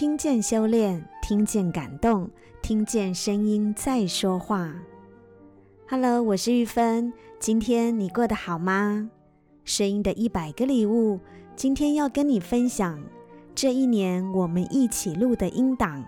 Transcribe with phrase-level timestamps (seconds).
[0.00, 2.30] 听见修炼，听见感动，
[2.62, 4.74] 听见声音在说话。
[5.90, 9.10] Hello，我是玉芬，今天你过得好吗？
[9.62, 11.20] 声音的一百个礼物，
[11.54, 12.98] 今天要跟你分享
[13.54, 16.02] 这一年我们一起录的音档。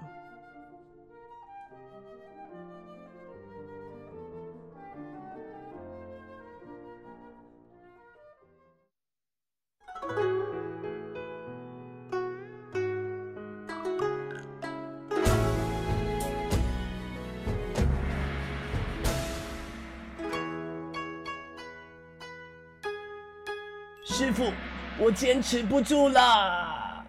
[24.23, 24.53] 师傅，
[25.01, 27.03] 我坚持不住了。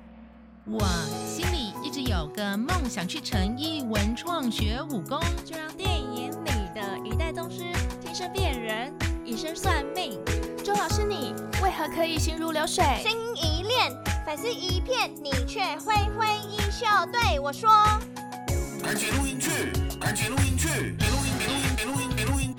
[0.65, 0.79] 我
[1.27, 7.65] 心里一直有个梦想，去成艺文创学武功，就让电影里的一代宗师
[8.01, 8.91] 天生变人，
[9.23, 10.19] 以身算命。
[10.63, 12.83] 周老师，你为何可以心如流水？
[13.03, 13.91] 声音一练，
[14.25, 17.69] 粉丝一片，你却挥挥衣袖对我说
[18.81, 22.55] ：“赶紧录音去，赶紧录音去，别录音，别录音，别录音，别录音。”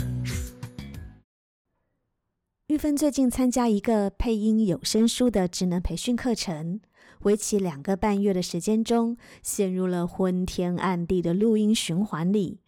[2.95, 6.81] 最近参加一个配音有声书的职能培训课程，
[7.21, 12.61] 为期两个半月的时间中，陷入了昏天暗地的录音循环里。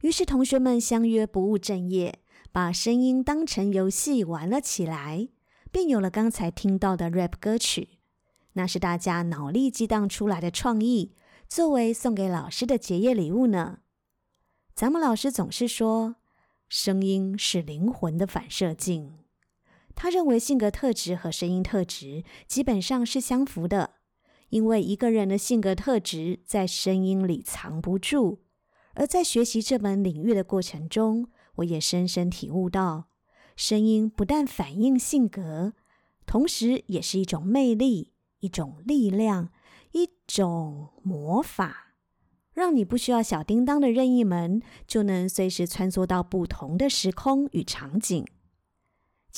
[0.00, 5.28] 于是同学们相约不务正业，把声音当成游戏玩了起来，
[5.70, 7.98] 便有了刚才听到的 rap 歌曲。
[8.54, 11.12] 那是大家脑力激荡出来的创意，
[11.46, 13.80] 作为送给老师的结业礼物呢。
[14.74, 16.16] 咱们老师总是说，
[16.68, 19.12] 声音是灵魂的反射镜。
[20.00, 23.94] 他认为性格特质和声音特质基本上是相符的，
[24.50, 28.44] 因为一个人的性格特质在声音里藏不住。
[28.94, 33.08] 而在学习这门领域的过程中，我也深深体悟到，
[33.56, 35.72] 声音不但反映性格，
[36.24, 39.50] 同时也是一种魅力、一种力量、
[39.90, 41.94] 一种魔法，
[42.54, 48.24] 让你不需要小叮当的任意门，就能随时穿梭到不同的时空与场景。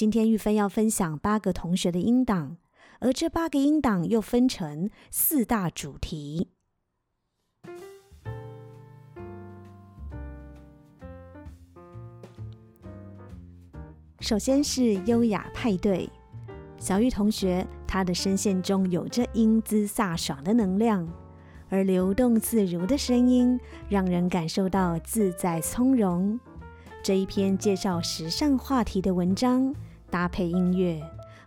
[0.01, 2.57] 今天玉芬要分享八个同学的音档，
[3.01, 6.49] 而这八个音档又分成四大主题。
[14.21, 16.09] 首先是优雅派对，
[16.79, 21.07] 小玉同学，她的声线中有着英姿飒爽的能量，
[21.69, 23.61] 而流动自如的声音
[23.91, 26.41] 让人感受到自在从容。
[27.03, 29.75] 这一篇介绍时尚话题的文章，
[30.11, 31.01] 搭配音乐，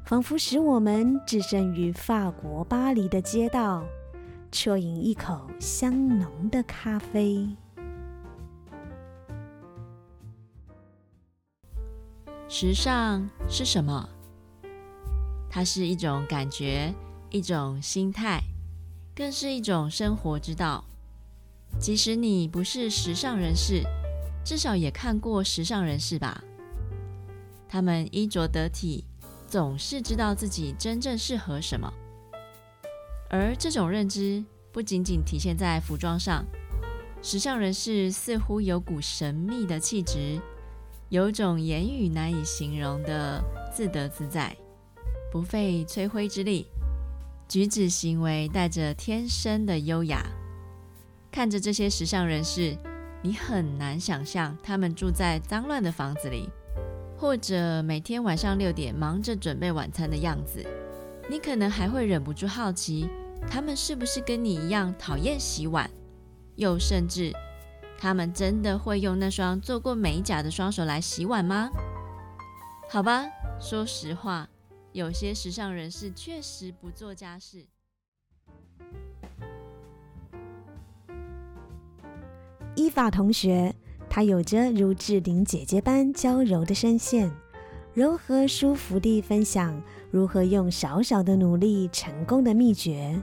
[0.05, 3.83] 仿佛使我们置身于法国巴黎的街道，
[4.51, 7.47] 啜饮一口香浓的咖啡。
[12.47, 14.07] 时尚是什么？
[15.49, 16.93] 它是一种感觉，
[17.29, 18.39] 一种心态，
[19.15, 20.83] 更是一种生活之道。
[21.79, 23.81] 即使你不是时尚人士，
[24.45, 26.43] 至少也看过时尚人士吧？
[27.73, 29.03] 他们衣着得体，
[29.47, 31.91] 总是知道自己真正适合什么。
[33.31, 36.45] 而这种认知不仅仅体现在服装上，
[37.23, 40.39] 时尚人士似乎有股神秘的气质，
[41.09, 44.55] 有种言语难以形容的自得自在，
[45.31, 46.67] 不费吹灰之力，
[47.47, 50.23] 举止行为带着天生的优雅。
[51.31, 52.77] 看着这些时尚人士。
[53.25, 56.49] 你很难想象他们住在脏乱的房子里，
[57.23, 60.61] 或者每天晚上六点忙着准备晚餐的样子。
[61.29, 63.07] 你可能还会忍不住好奇，
[63.49, 65.89] 他们是不是跟你一样讨厌洗碗？
[66.57, 67.31] 又甚至，
[67.97, 71.69] 他们真的会用那双做过美甲的双手来洗碗吗？
[72.89, 73.25] 好吧，
[73.57, 74.49] 说实话，
[74.91, 77.65] 有些时尚人士确实不做家事。
[82.75, 83.73] 伊法同学，
[84.15, 87.31] 她有着如志玲姐姐般娇柔的声线，
[87.95, 89.81] 柔和舒服地分享
[90.11, 93.19] 如何用少少的努力成功的秘诀。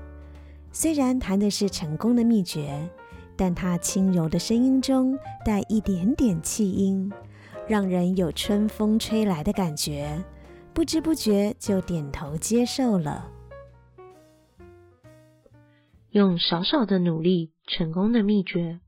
[0.72, 2.90] 虽然谈的是成功的秘诀，
[3.37, 7.08] 但她轻柔的声音中带一点点气音，
[7.69, 10.20] 让人有春风吹来的感觉，
[10.75, 13.31] 不知不觉就点头接受了。
[16.10, 18.81] 用少少的努力成功的秘诀。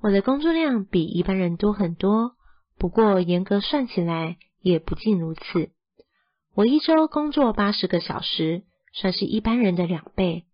[0.00, 2.36] 我的工作量比一般人多很多，
[2.78, 5.70] 不过严格算起来也不尽如此。
[6.54, 8.62] 我一周工作八十个小时，
[8.92, 10.44] 算是一般人的两倍，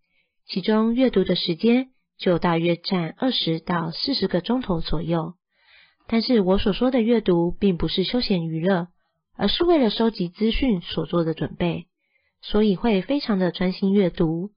[0.46, 5.34] 其中阅读的时间就大约占二十到四十个钟头左右。
[6.06, 8.88] 但是我所说的阅读，并不是休闲娱乐，
[9.36, 11.86] 而是为了收集资讯所做的准备，
[12.40, 14.50] 所以会非常的专心阅读。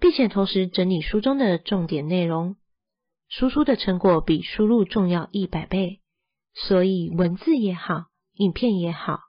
[0.00, 2.56] 并且同时整理书中的重点内容。
[3.28, 6.00] 输出的成果比输入重要一百倍，
[6.54, 9.20] 所以文字也好，影片也好，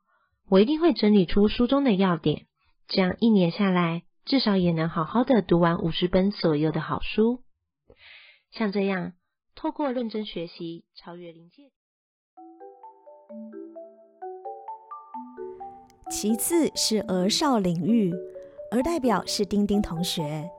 [0.49, 2.45] 我一定会整理出书中的要点，
[2.87, 7.43] 这样一年下来，至少也能好好的读完五十本左右的好书。
[8.51, 9.13] 像这样，
[9.53, 11.71] 透过认真学习，超越临界。
[16.09, 18.11] 其次是儿少领域，
[18.71, 20.49] 儿代表是丁丁同学，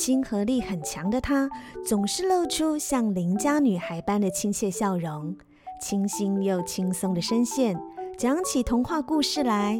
[0.00, 1.50] 亲和力很强的她，
[1.84, 5.36] 总是露出像邻家女孩般的亲切笑容，
[5.78, 7.78] 清新又轻松的声线，
[8.16, 9.78] 讲起童话故事来，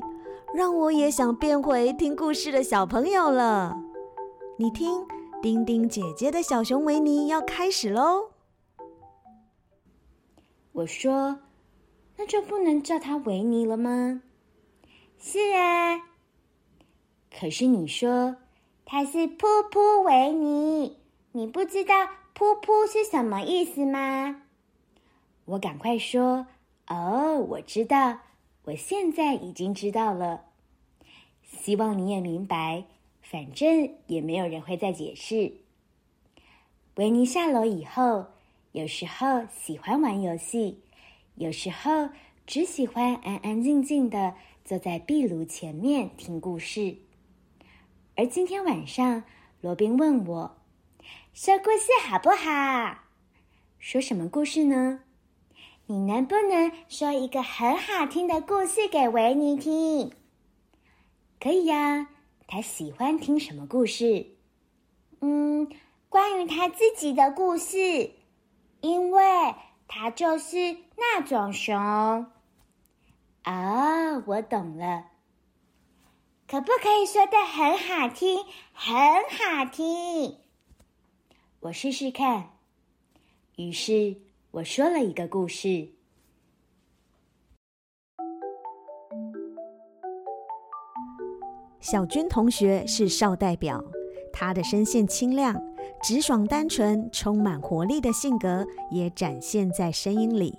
[0.55, 3.75] 让我也想变回听故事的小朋友了。
[4.59, 5.07] 你听，
[5.41, 8.33] 丁丁姐姐的小熊维尼要开始喽。
[10.73, 11.39] 我说，
[12.19, 14.21] 那就不能叫他维尼了吗？
[15.19, 15.97] 是啊，
[17.35, 18.37] 可是你说
[18.93, 20.97] 他是噗噗维尼，
[21.31, 21.95] 你不知道
[22.35, 24.43] 噗噗是什么意思吗？
[25.45, 26.49] 我赶快说，
[26.89, 28.19] 哦，我知道，
[28.65, 30.47] 我现在已经知道了。
[31.45, 32.83] 希望你也明白，
[33.23, 35.53] 反正也没有人会再解释。
[36.97, 38.27] 维尼下楼以后，
[38.73, 40.81] 有时候喜欢玩游戏，
[41.37, 42.09] 有时候
[42.45, 44.35] 只喜欢安安静静的。
[44.65, 46.97] 坐在壁炉前面听故事，
[48.21, 49.25] 而今天晚上，
[49.63, 50.59] 罗宾问我
[51.33, 52.99] 说故事好不好？
[53.79, 55.01] 说什么故事呢？
[55.87, 60.13] 你能不能说一个很好听的故事给维尼听？
[61.41, 62.09] 可以呀，
[62.47, 64.27] 他喜欢听什么故事？
[65.23, 65.73] 嗯，
[66.11, 68.11] 关于他自己的故事，
[68.83, 69.55] 因为
[69.89, 71.75] 他就是那种熊。
[73.47, 75.07] 哦，我懂了。
[76.51, 78.39] 可不可以说得很好听，
[78.73, 78.93] 很
[79.31, 80.35] 好听？
[81.61, 82.51] 我试试看。
[83.55, 84.17] 于是
[84.51, 85.91] 我说了一个故事。
[91.79, 93.85] 小军同学是少代表，
[94.33, 95.55] 他的声线清亮、
[96.03, 100.59] 直爽、单纯、充满活力的性格也展现在声音里。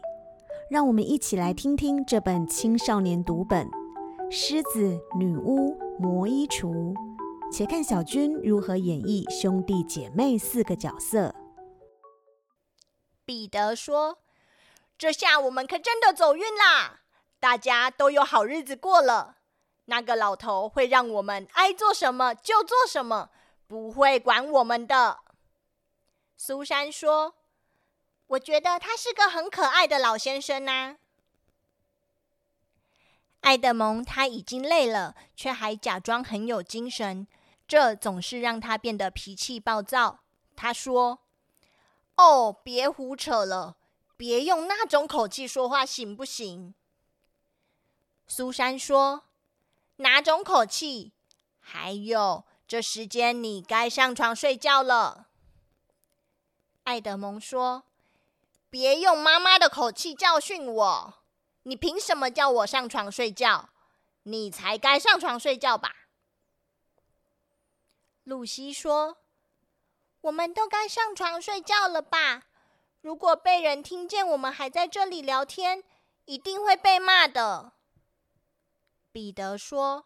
[0.70, 3.68] 让我们一起来听听这本青少年读本
[4.34, 6.72] 《狮子、女巫、魔衣橱》，
[7.52, 11.36] 且看小军如何演绎兄弟姐妹四个角色。
[13.26, 14.20] 彼得说
[14.98, 17.02] ：“这下我们可真的走运啦！
[17.42, 19.36] 大家都有好日子过了。
[19.86, 23.32] 那个老头会让我们爱做什么就做什么，
[23.68, 25.20] 不会管我们的。”
[26.38, 27.36] 苏珊说。
[28.28, 30.96] 我觉得他是个很可爱的老先生呐、
[33.42, 37.28] 爱德蒙他已经累了，却还假装很有精神，
[37.68, 40.22] 这总是让他变得脾气暴躁。
[40.56, 41.20] 他说
[42.18, 43.78] ：“哦，别胡扯了，
[44.18, 46.74] 别用那种口气说话，行不行？”
[48.28, 49.24] 苏珊说
[49.98, 51.14] ：“哪种口气？
[51.60, 55.28] 还有，这时间你该上床睡觉了。”
[56.86, 57.84] 爱德蒙说。
[58.70, 61.21] 别用妈妈的口气教训我！
[61.64, 63.70] 你凭什么叫我上床睡觉？
[64.24, 65.96] 你才该上床睡觉吧？
[68.24, 69.18] 露西说
[70.22, 72.44] ：“我们都该上床睡觉了吧？
[73.02, 75.84] 如果被人听见我们还在这里聊天，
[76.26, 77.74] 一定会被骂的。”
[79.12, 80.06] 彼得说：“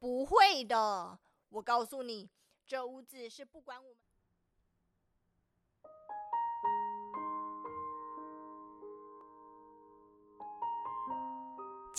[0.00, 1.18] 不会的，
[1.50, 2.30] 我告诉你，
[2.66, 3.96] 这屋子是不管我们。”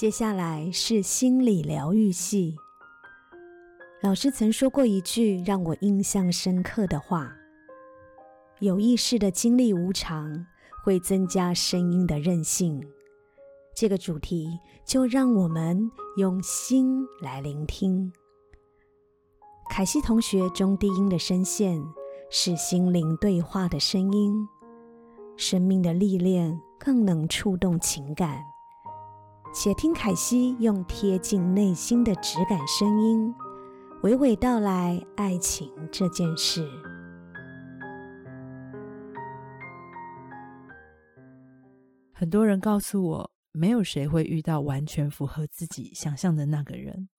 [0.01, 2.55] 接下来是心理疗愈系。
[4.01, 7.31] 老师曾说过一句让我印象深刻的话
[8.61, 10.43] ：“有意识的经历无常，
[10.83, 12.83] 会增加声音的韧性。”
[13.77, 18.11] 这个主题就让我们用心来聆听。
[19.69, 21.79] 凯西同学中低音的声线
[22.31, 24.47] 是心灵对话的声音，
[25.37, 28.43] 生命的历练更能触动情感。
[29.53, 33.35] 且听凯西用贴近内心的质感声音，
[34.01, 36.65] 娓娓道来爱情这件事。
[42.13, 47.09] 很多人告诉我，没有谁会遇到完全符合自己想象的那个人，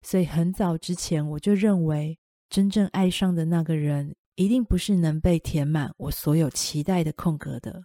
[0.00, 2.18] 所以很早之前我就认为，
[2.48, 7.84] 真正爱上的那个人，一定不是能被填满我所有期待的空格的。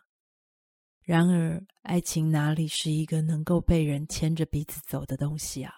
[1.03, 5.73] 然而，爱情哪里是一个能够被人牵着鼻子走的东西啊？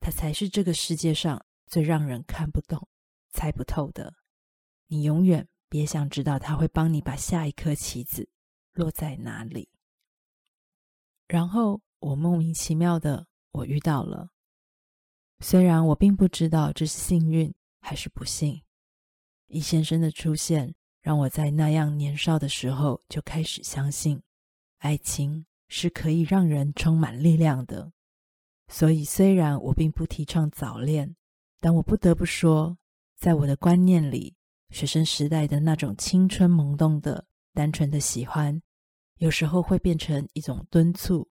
[0.00, 2.88] 它才是这个世界上最让人看不懂、
[3.30, 4.14] 猜不透的。
[4.88, 8.28] 你永远别想知道他会帮你把下一颗棋子
[8.72, 9.68] 落在哪里。
[11.26, 14.30] 然后我莫名其妙的，我遇到了。
[15.40, 18.62] 虽然我并不知道这是幸运还是不幸，
[19.46, 20.74] 易先生的出现
[21.08, 24.20] 让我在那样年少的时候就开始相信，
[24.76, 27.90] 爱情是可以让人充满力量的。
[28.66, 31.16] 所以虽然我并不提倡早恋，
[31.60, 32.76] 但我不得不说，
[33.16, 34.36] 在我的观念里，
[34.68, 38.60] 学生时代的那种青春萌动的、单纯的喜欢，
[39.16, 41.26] 有时候会变成一种敦促，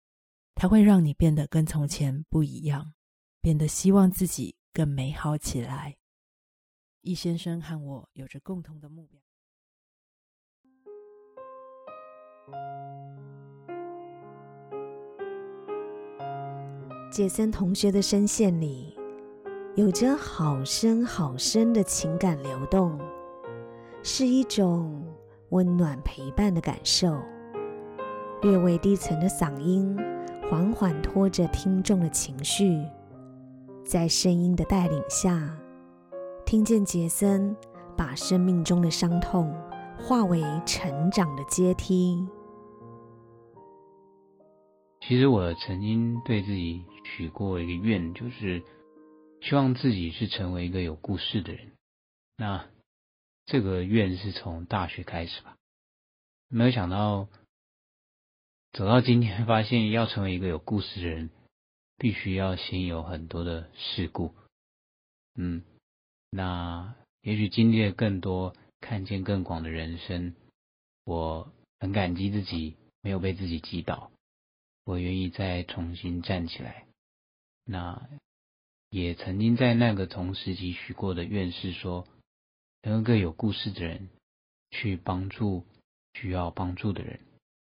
[0.55, 2.96] 它会让你变得跟从前不一样。
[3.41, 5.96] 变得希望自己更美好起来。
[7.01, 9.22] 易先生和我有着共同的目标。
[17.10, 18.96] 杰森同学的声线里
[19.75, 23.00] 有着好深好深的情感流动，
[24.04, 25.04] 是一种
[25.50, 27.18] 温暖陪伴的感受。
[28.42, 29.98] 略微低沉的嗓音
[30.48, 32.84] 缓缓拖着听众的情绪。
[33.84, 35.58] 在声音的带领下，
[36.46, 37.56] 听见杰森
[37.96, 39.51] 把生命中的伤痛
[39.98, 42.27] 化为成长的阶梯。
[45.07, 48.61] 其实我曾经对自己许过一个愿，就是
[49.41, 51.71] 希望自己是成为一个有故事的人。
[52.35, 52.67] 那
[53.45, 55.55] 这个愿是从大学开始吧，
[56.49, 57.29] 没有想到
[58.73, 61.29] 走到今天，发现要成为一个有故事的人。
[61.99, 64.35] 必须要先有很多的事故，
[65.33, 65.63] 嗯，
[66.29, 70.35] 那也许经历了更多，看见更广的人生，
[71.05, 74.11] 我很感激自己没有被自己击倒，
[74.88, 76.86] 我愿意再重新站起来。
[77.65, 78.08] 那
[78.89, 82.08] 也曾经在那个同时期许过的愿是说，
[82.84, 84.08] 能够有故事的人
[84.72, 85.65] 去帮助
[86.13, 87.20] 需要帮助的人，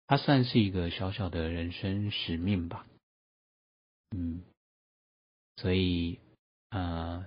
[0.07, 2.87] 他算是一个小小的人生使命吧。
[4.13, 4.45] 嗯，
[5.57, 6.21] 所以，
[6.69, 7.27] 呃，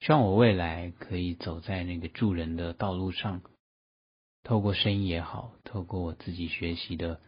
[0.00, 3.40] 希望我未来可以走在那个助人的道路上，
[4.42, 7.22] 透过声音也好，透过我自己学习的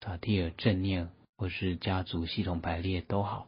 [0.00, 3.46] 萨提尔正念或是家族系统排列都好，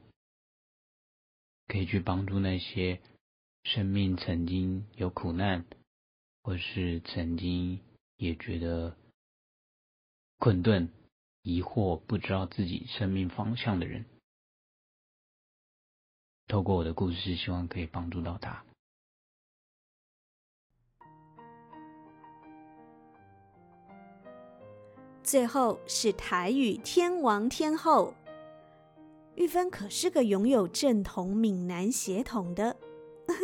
[1.67, 3.01] 可以去帮助那些
[3.65, 5.65] 生命曾经有苦难，
[6.43, 7.81] 或是曾经
[8.17, 8.97] 也觉得
[10.39, 10.93] 困顿、
[11.43, 14.05] 疑惑、不知道自己生命方向的人。
[16.47, 18.65] 透过我的故事，希望可以帮助到他。
[25.29, 28.15] 最后是台语天王天后
[29.35, 32.75] 玉芬，可是个拥有正统闽南血统的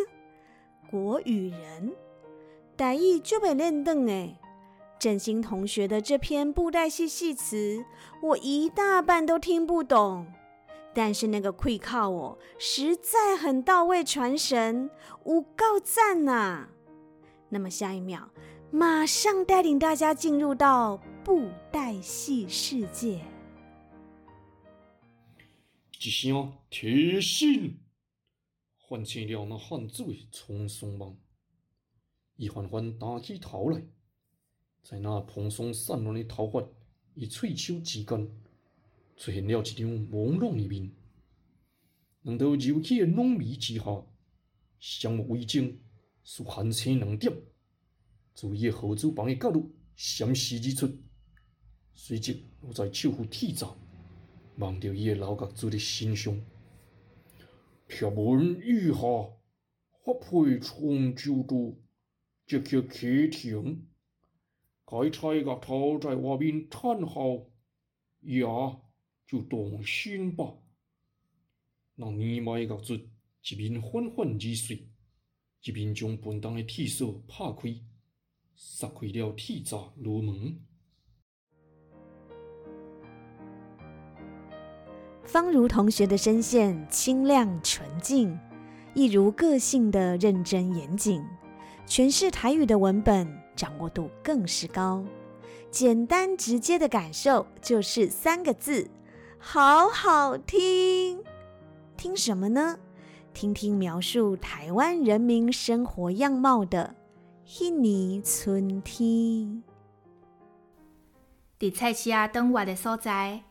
[0.90, 1.94] 国语人，
[2.74, 4.40] 台语就被练邓哎。
[4.98, 7.84] 振兴同学的这篇布袋戏戏词，
[8.22, 10.26] 我一大半都听不懂。
[10.94, 14.88] 但是那个会靠我实在很到位，传神，
[15.26, 16.68] 有够赞呐！
[17.50, 18.30] 那么下一秒，
[18.70, 23.24] 马上带领大家进入到布袋戏世界。
[25.98, 27.80] 一声提醒，
[28.76, 31.16] 唤醒了那汉子的沧桑梦。
[32.36, 33.82] 伊缓缓抬起头来，
[34.82, 36.62] 在那蓬松散乱的头发
[37.14, 38.30] 与翠手之间。
[39.16, 40.92] 出现了一张朦胧的面，
[42.20, 44.04] 两道柔气的浓眉之下，
[44.78, 45.78] 双目微睁，
[46.22, 47.32] 似寒星两点，
[48.34, 50.98] 自伊的毫子房的角落闪现而出。
[51.94, 53.74] 随即，我在手扶铁闸，
[54.56, 56.38] 望着伊的老角子的身上，
[57.88, 59.00] 贴文以下，
[60.04, 61.82] 发配长久度，
[62.46, 63.86] 即刻开庭。
[64.86, 67.46] 该菜额头在外面叹号，
[68.22, 68.80] 呀。
[69.26, 70.54] 就动心吧。
[71.94, 73.08] 那年迈的子
[73.48, 74.86] 一面缓缓入睡，
[75.62, 77.74] 一面将笨重的铁锁拍开，
[78.54, 80.62] 撒开了铁闸罗门。
[85.24, 88.38] 方如同学的声线清亮纯净，
[88.94, 91.24] 一如个性的认真严谨，
[91.86, 93.26] 诠释台语的文本
[93.56, 95.04] 掌握度更是高。
[95.70, 98.88] 简单直接的感受就是三个字。
[99.38, 101.20] 好好听，
[101.96, 102.78] 听什么呢？
[103.32, 106.94] 听听描述台湾人民生活样貌的
[107.60, 108.96] 《一年春天》。
[111.58, 113.42] 在菜市仔等我的所在，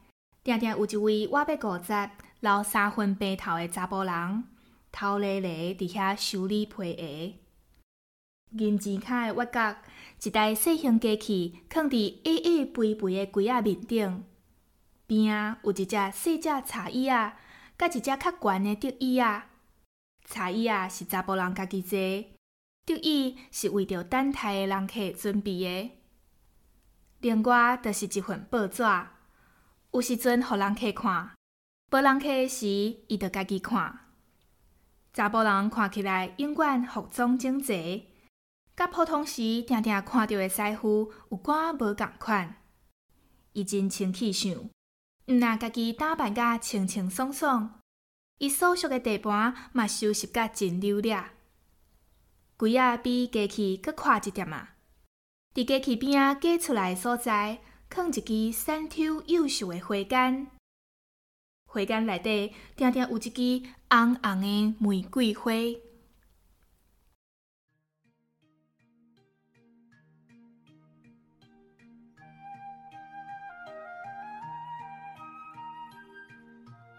[0.43, 2.09] 定定有一位我要五十、
[2.41, 4.43] 留三分白头的查甫人，
[4.91, 7.33] 头犁犁伫遐修理皮鞋。
[8.59, 9.77] 银钱卡的挖角，
[10.21, 14.23] 一台细型机器放伫矮矮肥肥的柜仔面顶，
[15.07, 17.39] 边啊有一只细只茶椅啊，
[17.77, 19.43] 甲一只较悬的竹椅仔。
[20.25, 21.97] 茶椅啊是查甫人家己坐，
[22.85, 25.91] 竹椅是为着等待的人客准备的。
[27.21, 28.83] 另外，就是一份报纸，
[29.93, 31.35] 有时阵互人客看，
[31.91, 33.99] 无人客时，伊着家己看。
[35.13, 38.07] 查甫人看起来永远服装整齐，
[38.75, 42.55] 甲普通时定定看到的师傅有寡无共款。
[43.51, 44.55] 伊真清气相，
[45.27, 47.79] 毋若家己打扮甲清清爽爽，
[48.39, 51.33] 伊所属的地盘嘛收拾甲真溜俩。
[52.57, 54.73] 柜仔比机器阁快一点啊。
[55.53, 57.61] 伫过去边仔夹出来所在，
[57.93, 60.47] 放一支闪抽幼秀的花杆。
[61.67, 65.51] 花杆内底定定有一支红红的玫瑰花。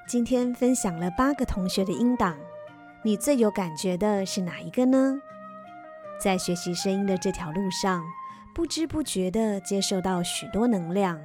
[0.06, 2.38] 今天分享了八个同学的音档，
[3.02, 5.20] 你最有感觉的是哪一个呢？
[6.20, 8.04] 在学习声音的这条路上，
[8.54, 11.20] 不知不觉地接受到许多能量，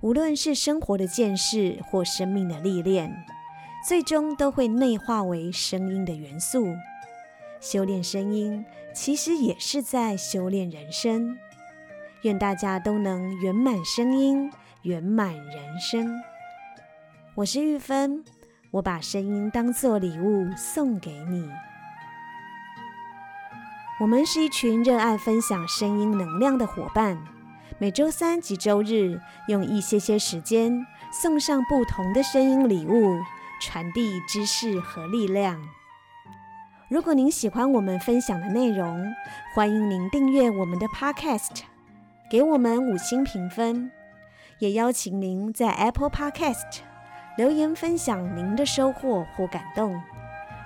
[0.00, 3.14] 无论是生活的见识或生命的历练，
[3.86, 6.74] 最终都会内化为声音的元素。
[7.60, 11.36] 修炼声音，其实也是在修炼人生。
[12.22, 14.50] 愿大家都能圆满声音，
[14.82, 16.18] 圆满人生。
[17.34, 18.24] 我是玉芬，
[18.70, 21.46] 我把声音当作礼物送给你。
[24.00, 27.22] 我们是一群热爱分享声音能量的伙伴，
[27.78, 33.20] 每周三及周日用一些些时间送上不同的声音礼物，
[33.60, 35.60] 传递知识和力量。
[36.88, 39.06] 如果您喜欢我们分享的内容，
[39.54, 41.60] 欢迎您订阅我们的 Podcast，
[42.30, 43.92] 给我们五星评分，
[44.60, 46.78] 也邀请您在 Apple Podcast
[47.36, 50.00] 留言分享您的收获或感动。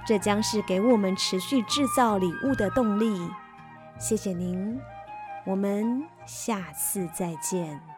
[0.07, 3.29] 这将是给我们持续制造礼物的动力。
[3.99, 4.79] 谢谢您，
[5.47, 7.94] 我们下次再见。